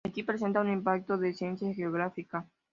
Aquí 0.07 0.23
presenta 0.23 0.61
un 0.61 0.69
impacto 0.71 1.15
de 1.19 1.27
la 1.27 1.33
ciencia 1.35 1.71
geográfica. 1.75 2.47